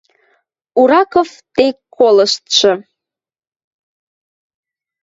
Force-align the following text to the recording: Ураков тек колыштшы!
Ураков 0.81 1.29
тек 1.55 1.77
колыштшы! 1.95 2.71